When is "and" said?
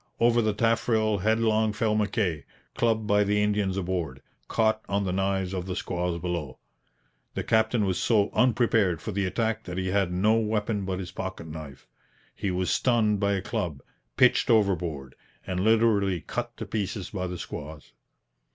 15.45-15.59